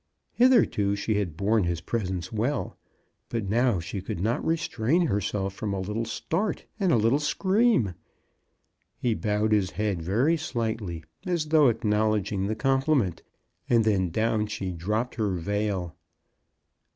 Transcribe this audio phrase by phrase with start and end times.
[0.33, 2.75] Hitherto she had borne his pres ence well,
[3.29, 7.19] but now she could not restrain her self from a little start and a little
[7.19, 7.93] scream.
[8.97, 13.21] He bowed his head very slightly, as though ac knowledging the compliment,
[13.69, 15.95] and then down she dropped her veil.